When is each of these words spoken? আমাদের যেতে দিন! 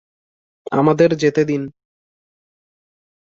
আমাদের 0.71 1.09
যেতে 1.15 1.41
দিন! 1.45 1.61